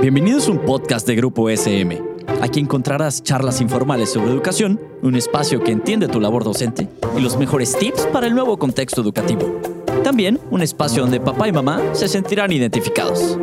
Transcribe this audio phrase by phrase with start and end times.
[0.00, 2.02] Bienvenidos a un podcast de Grupo SM.
[2.40, 7.36] Aquí encontrarás charlas informales sobre educación, un espacio que entiende tu labor docente y los
[7.36, 9.60] mejores tips para el nuevo contexto educativo.
[10.02, 13.38] También un espacio donde papá y mamá se sentirán identificados.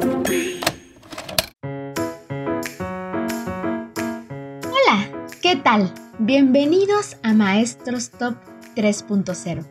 [4.66, 5.94] Hola, ¿qué tal?
[6.18, 8.36] Bienvenidos a Maestros Top
[8.76, 9.66] 3.0,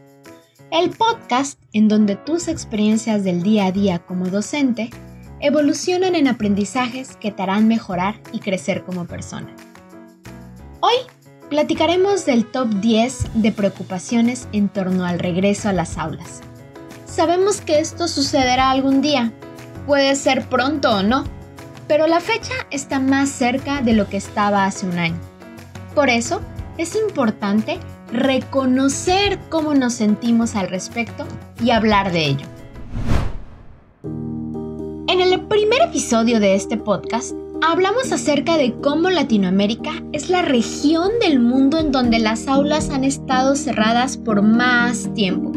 [0.70, 4.90] el podcast en donde tus experiencias del día a día como docente
[5.40, 9.54] evolucionan en aprendizajes que te harán mejorar y crecer como persona.
[10.80, 10.96] Hoy
[11.48, 16.40] platicaremos del top 10 de preocupaciones en torno al regreso a las aulas.
[17.06, 19.32] Sabemos que esto sucederá algún día,
[19.86, 21.24] puede ser pronto o no,
[21.86, 25.18] pero la fecha está más cerca de lo que estaba hace un año.
[25.94, 26.42] Por eso,
[26.76, 27.78] es importante
[28.12, 31.26] reconocer cómo nos sentimos al respecto
[31.62, 32.57] y hablar de ello.
[35.38, 41.38] El primer episodio de este podcast hablamos acerca de cómo Latinoamérica es la región del
[41.38, 45.52] mundo en donde las aulas han estado cerradas por más tiempo,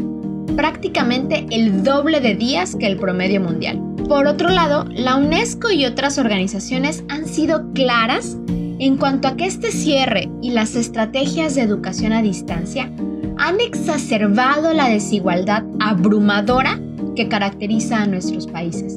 [0.54, 3.82] prácticamente el doble de días que el promedio mundial.
[4.08, 8.36] Por otro lado, la UNESCO y otras organizaciones han sido claras
[8.78, 12.88] en cuanto a que este cierre y las estrategias de educación a distancia
[13.36, 16.78] han exacerbado la desigualdad abrumadora
[17.16, 18.96] que caracteriza a nuestros países.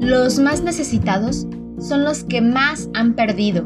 [0.00, 1.46] Los más necesitados
[1.78, 3.64] son los que más han perdido,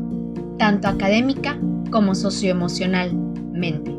[0.59, 1.59] tanto académica
[1.91, 3.97] como socioemocionalmente.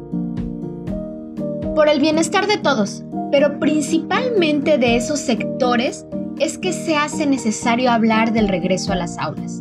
[1.75, 6.05] Por el bienestar de todos, pero principalmente de esos sectores,
[6.39, 9.59] es que se hace necesario hablar del regreso a las aulas,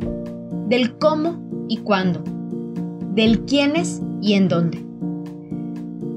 [0.68, 2.22] del cómo y cuándo,
[3.14, 4.84] del quiénes y en dónde.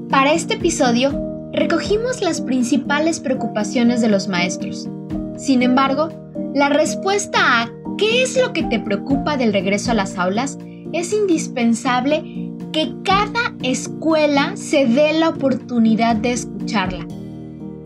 [0.08, 4.88] Para este episodio, recogimos las principales preocupaciones de los maestros.
[5.36, 6.23] Sin embargo,
[6.54, 10.56] la respuesta a ¿qué es lo que te preocupa del regreso a las aulas?
[10.94, 17.04] es indispensable que cada escuela se dé la oportunidad de escucharla,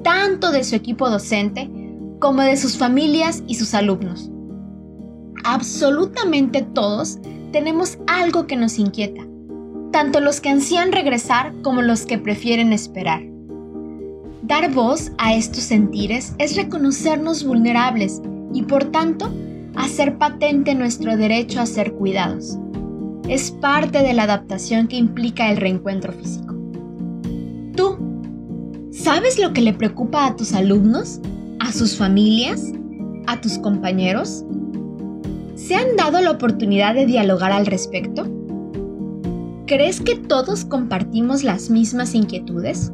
[0.02, 1.70] tanto de su equipo docente
[2.18, 4.30] como de sus familias y sus alumnos.
[5.44, 7.18] Absolutamente todos
[7.50, 9.26] tenemos algo que nos inquieta,
[9.90, 13.22] tanto los que ansían regresar como los que prefieren esperar.
[14.42, 18.20] Dar voz a estos sentires es reconocernos vulnerables
[18.52, 19.30] y por tanto
[19.74, 22.58] hacer patente nuestro derecho a ser cuidados.
[23.28, 26.54] Es parte de la adaptación que implica el reencuentro físico.
[27.76, 27.96] ¿Tú
[28.90, 31.20] sabes lo que le preocupa a tus alumnos,
[31.60, 32.72] a sus familias,
[33.26, 34.44] a tus compañeros?
[35.54, 38.26] ¿Se han dado la oportunidad de dialogar al respecto?
[39.66, 42.90] ¿Crees que todos compartimos las mismas inquietudes?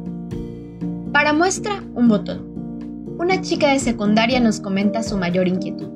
[1.13, 2.54] Para muestra, un botón
[3.17, 5.89] una chica de secundaria nos comenta su mayor inquietud.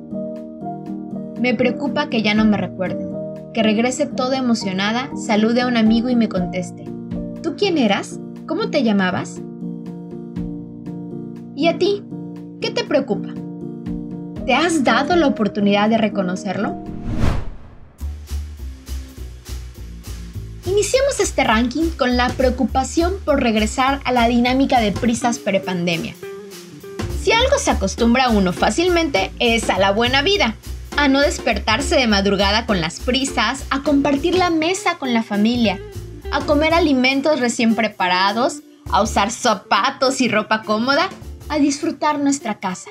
[1.38, 3.08] Me preocupa que ya no me recuerden,
[3.52, 6.84] que regrese toda emocionada, salude a un amigo y me conteste.
[7.42, 8.18] ¿Tú quién eras?
[8.46, 9.40] ¿Cómo te llamabas?
[11.54, 12.02] ¿Y a ti?
[12.60, 13.28] ¿Qué te preocupa?
[14.46, 16.82] ¿Te has dado la oportunidad de reconocerlo?
[20.64, 26.14] Iniciemos este ranking con la preocupación por regresar a la dinámica de prisas prepandemia.
[27.22, 30.56] Si algo se acostumbra uno fácilmente es a la buena vida,
[30.96, 35.78] a no despertarse de madrugada con las prisas, a compartir la mesa con la familia,
[36.32, 38.60] a comer alimentos recién preparados,
[38.90, 41.10] a usar zapatos y ropa cómoda,
[41.50, 42.90] a disfrutar nuestra casa.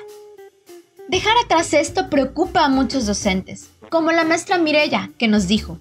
[1.08, 5.80] Dejar atrás esto preocupa a muchos docentes, como la maestra Mirella, que nos dijo,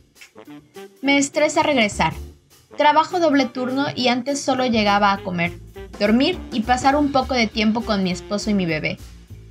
[1.04, 2.14] me estresa regresar.
[2.78, 5.54] Trabajo doble turno y antes solo llegaba a comer
[6.00, 8.98] dormir y pasar un poco de tiempo con mi esposo y mi bebé,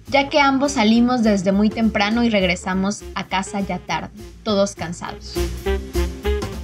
[0.08, 4.10] ya que ambos salimos desde muy temprano y regresamos a casa ya tarde,
[4.42, 5.34] todos cansados.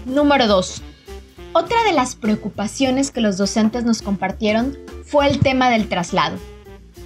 [0.07, 0.83] Número 2.
[1.53, 6.37] Otra de las preocupaciones que los docentes nos compartieron fue el tema del traslado.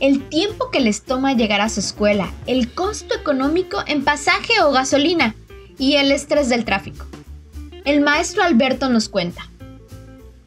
[0.01, 4.71] El tiempo que les toma llegar a su escuela, el costo económico en pasaje o
[4.71, 5.35] gasolina
[5.79, 7.05] y el estrés del tráfico.
[7.85, 9.49] El maestro Alberto nos cuenta.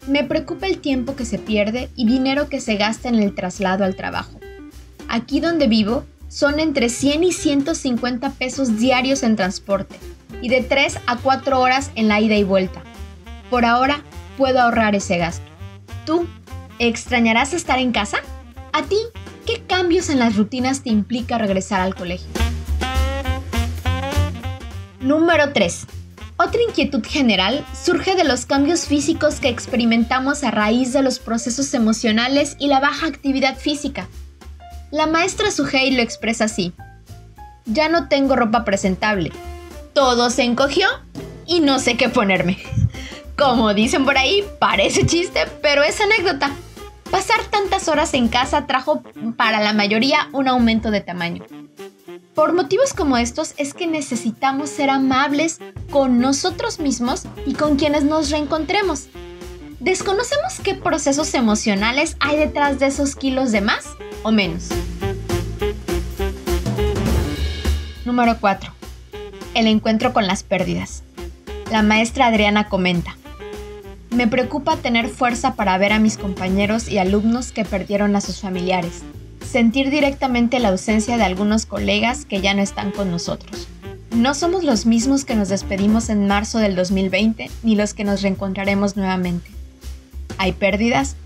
[0.08, 3.84] Me preocupa el tiempo que se pierde y dinero que se gasta en el traslado
[3.84, 4.40] al trabajo.
[5.08, 9.96] Aquí donde vivo son entre 100 y 150 pesos diarios en transporte
[10.42, 12.82] y de 3 a 4 horas en la ida y vuelta.
[13.52, 14.02] Por ahora
[14.38, 15.46] puedo ahorrar ese gasto.
[16.06, 16.26] ¿Tú
[16.80, 18.18] extrañarás estar en casa?
[18.74, 18.98] ¿A ti
[19.46, 22.30] qué cambios en las rutinas te implica regresar al colegio?
[25.00, 26.01] Número 3
[26.44, 31.74] otra inquietud general surge de los cambios físicos que experimentamos a raíz de los procesos
[31.74, 34.08] emocionales y la baja actividad física.
[34.92, 36.74] La maestra Sugei lo expresa así.
[37.66, 39.32] ya no tengo ropa presentable.
[39.94, 40.88] Todo se encogió
[41.46, 42.58] y no sé qué ponerme.
[43.38, 46.52] Como dicen por ahí, parece chiste, pero es anécdota.
[47.10, 49.04] Pasar tantas horas en casa trajo
[49.38, 51.44] para la mayoría un aumento de tamaño.
[52.36, 58.06] Por motivos como estos es que necesitamos ser amables con nosotros mismos y con quienes
[58.06, 59.08] nos reencontremos.
[59.82, 63.86] Desconocemos qué procesos emocionales hay detrás de esos kilos de más
[64.24, 64.70] o menos.
[68.06, 68.72] Número 4.
[69.54, 71.04] El encuentro con las pérdidas.
[71.70, 73.18] La maestra Adriana comenta.
[74.10, 78.40] Me preocupa tener fuerza para ver a mis compañeros y alumnos que perdieron a sus
[78.40, 79.04] familiares,
[79.52, 83.68] sentir directamente la ausencia de algunos colegas que ya no están con nosotros.
[84.16, 88.22] No somos los mismos que nos despedimos en marzo del 2020 ni los que nos
[88.22, 89.52] reencontraremos nuevamente.
[90.38, 91.18] Hay pérdidas,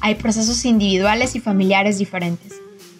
[0.00, 2.54] hay procesos individuales y familiares diferentes.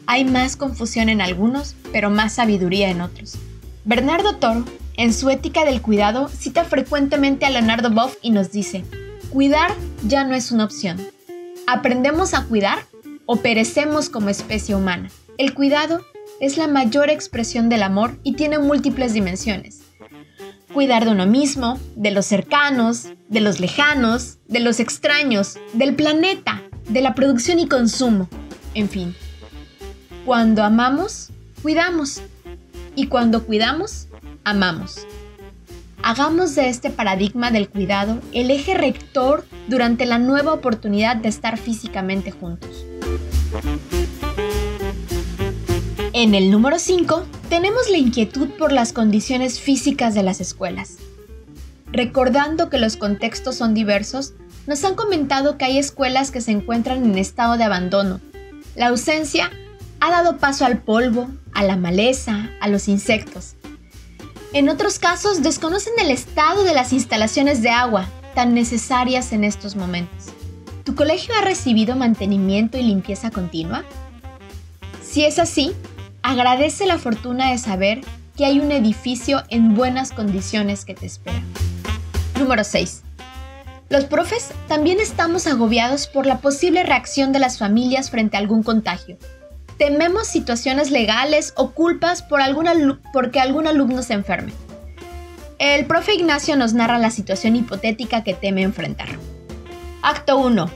[0.06, 3.36] Hay más confusión en algunos, pero más sabiduría en otros.
[3.84, 4.64] Bernardo Toro,
[4.96, 8.84] en su Ética del Cuidado, cita frecuentemente a Leonardo Boff y nos dice,
[9.30, 9.72] Cuidar
[10.06, 10.98] ya no es una opción.
[11.66, 12.78] ¿Aprendemos a cuidar
[13.30, 15.10] o perecemos como especie humana?
[15.36, 16.00] El cuidado
[16.40, 19.82] es la mayor expresión del amor y tiene múltiples dimensiones.
[20.72, 26.62] Cuidar de uno mismo, de los cercanos, de los lejanos, de los extraños, del planeta,
[26.88, 28.30] de la producción y consumo,
[28.72, 29.14] en fin.
[30.24, 31.28] Cuando amamos,
[31.62, 32.22] cuidamos.
[32.96, 34.08] Y cuando cuidamos,
[34.42, 35.06] amamos.
[36.02, 41.58] Hagamos de este paradigma del cuidado el eje rector durante la nueva oportunidad de estar
[41.58, 42.87] físicamente juntos.
[46.12, 50.96] En el número 5 tenemos la inquietud por las condiciones físicas de las escuelas.
[51.92, 54.34] Recordando que los contextos son diversos,
[54.66, 58.20] nos han comentado que hay escuelas que se encuentran en estado de abandono.
[58.74, 59.50] La ausencia
[60.00, 63.54] ha dado paso al polvo, a la maleza, a los insectos.
[64.52, 69.76] En otros casos desconocen el estado de las instalaciones de agua, tan necesarias en estos
[69.76, 70.37] momentos.
[70.88, 73.84] ¿Tu colegio ha recibido mantenimiento y limpieza continua?
[75.02, 75.72] Si es así,
[76.22, 78.00] agradece la fortuna de saber
[78.38, 81.42] que hay un edificio en buenas condiciones que te espera.
[82.38, 83.02] Número 6.
[83.90, 88.62] Los profes también estamos agobiados por la posible reacción de las familias frente a algún
[88.62, 89.18] contagio
[89.76, 92.40] tememos situaciones legales o culpas por
[93.12, 94.52] porque algún alumno se enferme.
[95.58, 99.08] El profe Ignacio nos narra la situación hipotética que teme enfrentar.
[100.02, 100.70] Acto 1.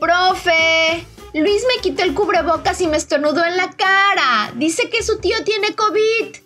[0.00, 4.52] Profe, Luis me quitó el cubrebocas y me estornudó en la cara.
[4.56, 6.36] Dice que su tío tiene COVID.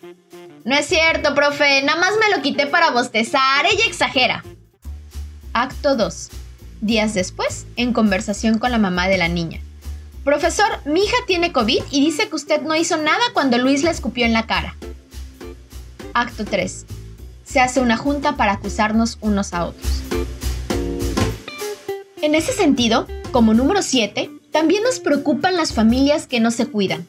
[0.64, 3.64] No es cierto, profe, nada más me lo quité para bostezar.
[3.67, 4.44] Ella exagera.
[5.52, 6.31] Acto 2.
[6.81, 9.61] Días después, en conversación con la mamá de la niña.
[10.25, 13.93] Profesor, mi hija tiene COVID y dice que usted no hizo nada cuando Luis la
[13.93, 14.75] escupió en la cara.
[16.12, 16.87] Acto 3.
[17.44, 20.02] Se hace una junta para acusarnos unos a otros.
[22.26, 27.06] En ese sentido, como número 7, también nos preocupan las familias que no se cuidan.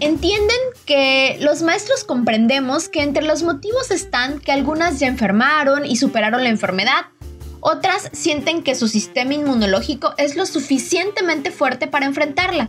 [0.00, 5.96] Entienden que los maestros comprendemos que entre los motivos están que algunas ya enfermaron y
[5.96, 7.06] superaron la enfermedad,
[7.60, 12.68] otras sienten que su sistema inmunológico es lo suficientemente fuerte para enfrentarla.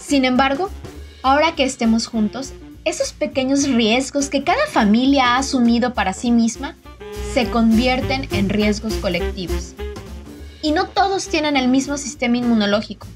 [0.00, 0.70] Sin embargo,
[1.22, 2.52] ahora que estemos juntos,
[2.84, 6.74] esos pequeños riesgos que cada familia ha asumido para sí misma
[7.32, 9.76] se convierten en riesgos colectivos.
[10.64, 13.06] Y no todos tienen el mismo sistema inmunológico.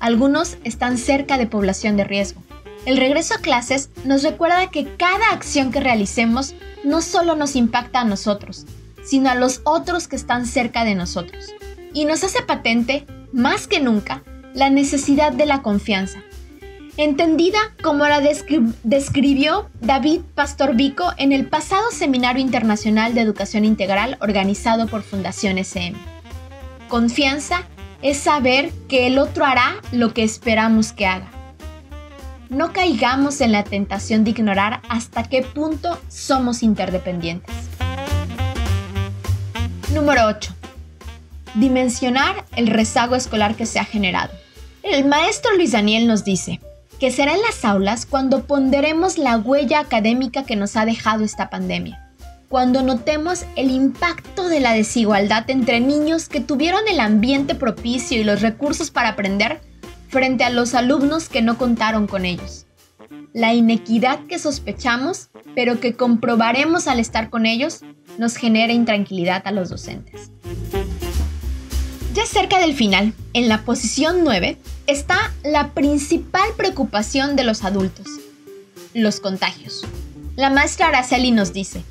[0.00, 2.42] Algunos están cerca de población de riesgo.
[2.86, 6.54] El regreso a clases nos recuerda que cada acción que realicemos
[6.84, 8.64] no solo nos impacta a nosotros,
[9.04, 11.52] sino a los otros que están cerca de nosotros.
[11.92, 13.04] Y nos hace patente,
[13.34, 14.22] más que nunca,
[14.54, 16.20] la necesidad de la confianza,
[16.96, 24.16] entendida como la describió David Pastor Vico en el pasado Seminario Internacional de Educación Integral
[24.22, 26.17] organizado por Fundación SM.
[26.88, 27.64] Confianza
[28.00, 31.30] es saber que el otro hará lo que esperamos que haga.
[32.48, 37.54] No caigamos en la tentación de ignorar hasta qué punto somos interdependientes.
[39.92, 40.54] Número 8.
[41.54, 44.32] Dimensionar el rezago escolar que se ha generado.
[44.82, 46.60] El maestro Luis Daniel nos dice
[46.98, 51.50] que será en las aulas cuando ponderemos la huella académica que nos ha dejado esta
[51.50, 52.07] pandemia,
[52.48, 58.24] cuando notemos el impacto de la desigualdad entre niños que tuvieron el ambiente propicio y
[58.24, 59.60] los recursos para aprender
[60.08, 62.66] frente a los alumnos que no contaron con ellos.
[63.34, 67.82] La inequidad que sospechamos, pero que comprobaremos al estar con ellos,
[68.16, 70.30] nos genera intranquilidad a los docentes.
[72.14, 78.06] Ya cerca del final, en la posición 9, está la principal preocupación de los adultos,
[78.94, 79.86] los contagios.
[80.34, 81.84] La maestra Araceli nos dice,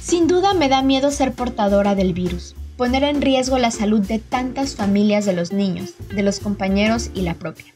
[0.00, 4.18] sin duda me da miedo ser portadora del virus, poner en riesgo la salud de
[4.18, 7.74] tantas familias de los niños, de los compañeros y la propia.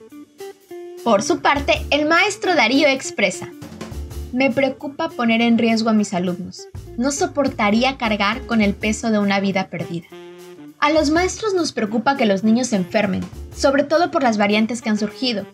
[1.04, 3.50] Por su parte, el maestro Darío expresa,
[4.34, 6.66] me preocupa poner en riesgo a mis alumnos.
[6.96, 10.06] No soportaría cargar con el peso de una vida perdida.
[10.80, 13.24] A los maestros nos preocupa que los niños se enfermen,
[13.56, 15.46] sobre todo por las variantes que han surgido,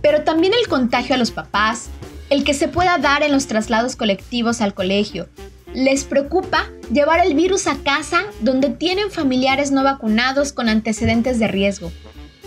[0.00, 1.88] pero también el contagio a los papás,
[2.30, 5.28] el que se pueda dar en los traslados colectivos al colegio.
[5.74, 11.48] Les preocupa llevar el virus a casa donde tienen familiares no vacunados con antecedentes de
[11.48, 11.92] riesgo.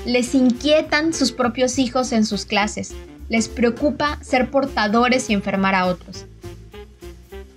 [0.06, 2.96] Les inquietan sus propios hijos en sus clases
[3.30, 6.26] les preocupa ser portadores y enfermar a otros.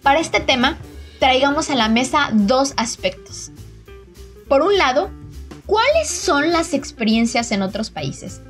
[0.02, 0.78] Para este tema,
[1.18, 3.50] traigamos a la mesa dos aspectos.
[4.48, 5.10] Por un lado,
[5.66, 8.40] ¿cuáles son las experiencias en otros países?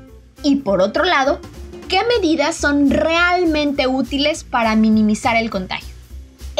[0.43, 1.39] Y por otro lado,
[1.87, 5.90] ¿qué medidas son realmente útiles para minimizar el contagio?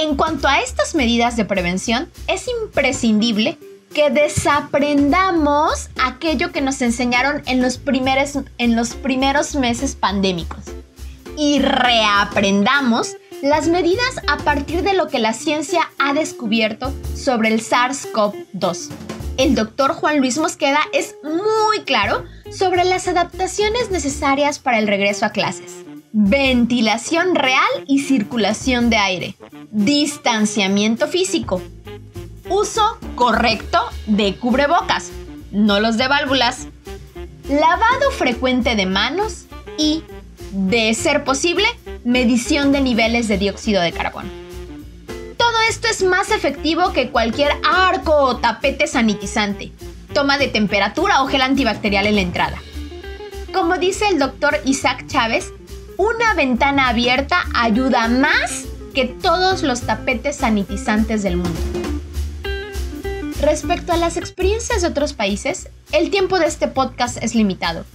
[0.02, 3.60] En cuanto a estas medidas de prevención, es imprescindible
[3.94, 10.64] que desaprendamos aquello que nos enseñaron en los primeros, en los primeros meses pandémicos
[11.38, 17.62] y reaprendamos las medidas a partir de lo que la ciencia ha descubierto sobre el
[17.62, 18.90] SARS-CoV-2.
[19.38, 25.28] El doctor Juan Luis Mosqueda es muy claro sobre las adaptaciones necesarias para el regreso
[25.28, 25.91] a clases.
[26.14, 29.36] Ventilación real y circulación de aire.
[29.72, 31.62] Distanciamiento físico
[32.52, 35.12] uso correcto de cubrebocas,
[35.52, 36.68] no los de válvulas,
[37.48, 39.46] lavado frecuente de manos
[39.78, 40.04] y,
[40.52, 41.66] de ser posible,
[42.04, 44.30] medición de niveles de dióxido de carbono.
[45.38, 49.72] Todo esto es más efectivo que cualquier arco o tapete sanitizante,
[50.14, 52.58] toma de temperatura o gel antibacterial en la entrada.
[53.54, 55.54] Como dice el doctor Isaac Chávez,
[56.02, 58.64] una ventana abierta ayuda más
[58.96, 61.60] que todos los tapetes sanitizantes del mundo.
[63.40, 67.86] Respecto a las experiencias de otros países, el tiempo de este podcast es limitado.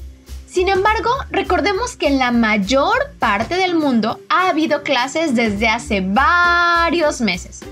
[0.47, 6.01] Sin embargo, recordemos que en la mayor parte del mundo ha habido clases desde hace
[6.01, 7.63] varios meses.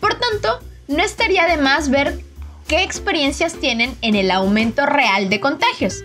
[0.00, 2.18] Por tanto, no estaría de más ver
[2.66, 6.02] qué experiencias tienen en el aumento real de contagios.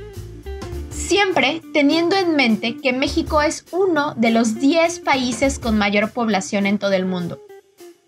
[0.91, 6.65] Siempre teniendo en mente que México es uno de los 10 países con mayor población
[6.65, 7.41] en todo el mundo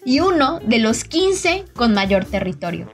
[0.05, 2.91] y uno de los 15 con mayor territorio.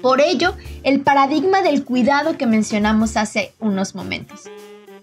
[0.00, 0.54] Por ello,
[0.84, 4.44] el paradigma del cuidado que mencionamos hace unos momentos.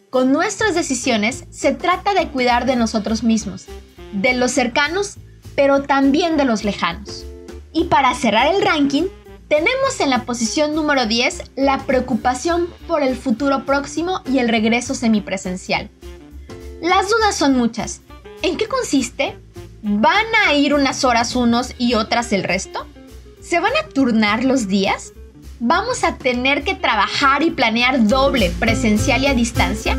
[0.10, 3.66] Con nuestras decisiones se trata de cuidar de nosotros mismos,
[4.14, 5.18] de los cercanos,
[5.56, 7.26] pero también de los lejanos.
[7.74, 9.04] Y para cerrar el ranking,
[9.48, 14.96] tenemos en la posición número 10 la preocupación por el futuro próximo y el regreso
[14.96, 15.90] semipresencial.
[16.82, 18.02] Las dudas son muchas.
[18.42, 19.38] ¿En qué consiste?
[19.82, 22.88] ¿Van a ir unas horas unos y otras el resto?
[23.42, 25.14] ¿Se van a turnar los días?
[25.60, 29.98] ¿Vamos a tener que trabajar y planear doble, presencial y a distancia?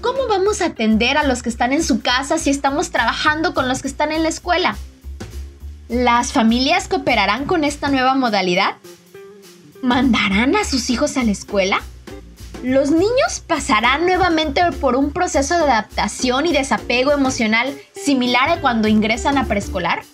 [0.00, 3.68] ¿Cómo vamos a atender a los que están en su casa si estamos trabajando con
[3.68, 4.76] los que están en la escuela?
[5.90, 8.76] ¿Las familias cooperarán con esta nueva modalidad?
[9.82, 11.80] ¿Mandarán a sus hijos a la escuela?
[12.62, 18.86] ¿Los niños pasarán nuevamente por un proceso de adaptación y desapego emocional similar a cuando
[18.86, 20.04] ingresan a preescolar?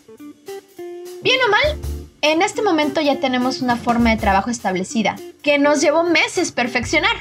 [1.23, 1.79] Bien o mal,
[2.23, 7.17] en este momento ya tenemos una forma de trabajo establecida, que nos llevó meses perfeccionar.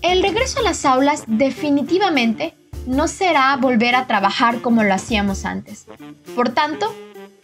[0.00, 2.54] El regreso a las aulas definitivamente
[2.86, 5.84] no será volver a trabajar como lo hacíamos antes.
[6.34, 6.94] Por tanto,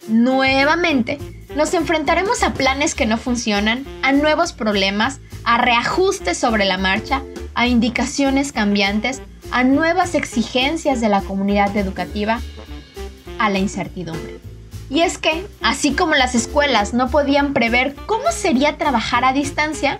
[0.07, 1.19] nuevamente
[1.55, 7.21] nos enfrentaremos a planes que no funcionan, a nuevos problemas, a reajustes sobre la marcha,
[7.55, 12.39] a indicaciones cambiantes, a nuevas exigencias de la comunidad educativa,
[13.37, 14.39] a la incertidumbre.
[14.89, 19.99] Y es que, así como las escuelas no podían prever cómo sería trabajar a distancia,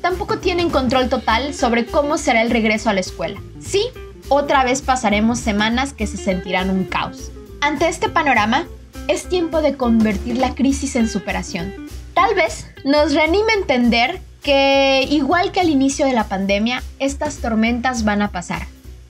[0.00, 3.40] tampoco tienen control total sobre cómo será el regreso a la escuela.
[3.60, 3.84] Sí,
[4.28, 7.30] otra vez pasaremos semanas que se sentirán un caos.
[7.60, 8.66] Ante este panorama,
[9.08, 11.72] es tiempo de convertir la crisis en superación.
[12.14, 18.04] Tal vez nos reanime entender que, igual que al inicio de la pandemia, estas tormentas
[18.04, 18.66] van a pasar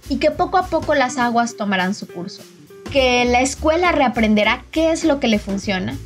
[0.08, 2.42] y que poco a poco las aguas tomarán su curso
[2.92, 5.96] que la escuela reaprenderá qué es lo que le funciona,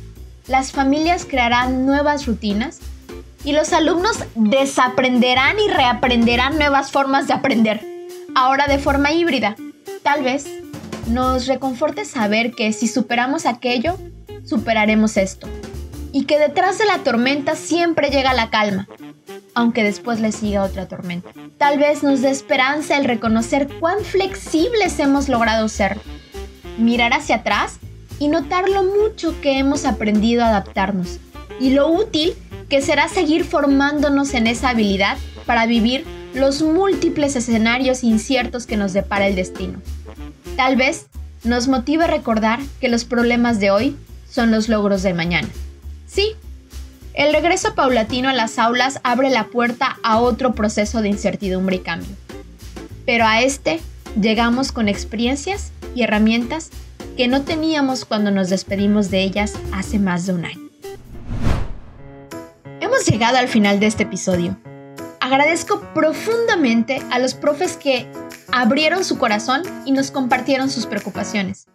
[0.47, 2.79] las familias crearán nuevas rutinas
[3.43, 7.85] y los alumnos desaprenderán y reaprenderán nuevas formas de aprender,
[8.35, 9.57] ahora de forma híbrida.
[10.01, 10.47] Tal vez
[11.09, 13.97] nos reconforte saber que si superamos aquello,
[14.43, 15.47] superaremos esto.
[16.11, 18.87] Y que detrás de la tormenta siempre llega la calma,
[19.53, 21.29] aunque después le siga otra tormenta.
[21.57, 25.99] Tal vez nos dé esperanza el reconocer cuán flexibles hemos logrado ser.
[26.77, 27.77] Mirar hacia atrás
[28.19, 31.19] y notar lo mucho que hemos aprendido a adaptarnos
[31.59, 32.33] y lo útil
[32.69, 38.93] que será seguir formándonos en esa habilidad para vivir los múltiples escenarios inciertos que nos
[38.93, 39.79] depara el destino.
[40.57, 41.05] Tal vez
[41.43, 43.95] nos motive a recordar que los problemas de hoy
[44.27, 45.47] son los logros del mañana.
[46.07, 46.35] Sí,
[47.13, 51.79] el regreso paulatino a las aulas abre la puerta a otro proceso de incertidumbre y
[51.79, 52.09] cambio.
[53.05, 53.79] Pero a este
[54.19, 56.71] llegamos con experiencias y herramientas
[57.15, 60.69] que no teníamos cuando nos despedimos de ellas hace más de un año.
[62.81, 64.57] Hemos llegado al final de este episodio.
[65.19, 68.07] Agradezco profundamente a los profes que
[68.51, 71.67] abrieron su corazón y nos compartieron sus preocupaciones.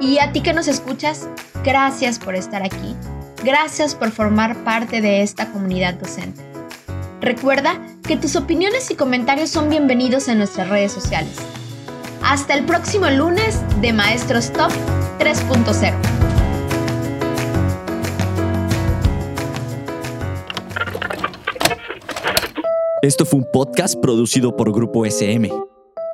[0.00, 1.28] Y a ti que nos escuchas,
[1.64, 2.96] gracias por estar aquí
[3.44, 6.42] Gracias por formar parte de esta comunidad docente.
[7.20, 11.36] Recuerda que tus opiniones y comentarios son bienvenidos en nuestras redes sociales.
[12.22, 14.72] Hasta el próximo lunes de Maestros Top
[15.18, 15.94] 3.0.
[23.02, 25.52] Esto fue un podcast producido por Grupo SM.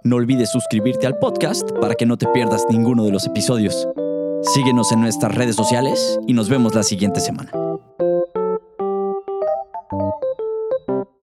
[0.07, 3.89] No olvides suscribirte al podcast para que no te pierdas ninguno de los episodios.
[4.43, 7.51] Síguenos en nuestras redes sociales y nos vemos la siguiente semana.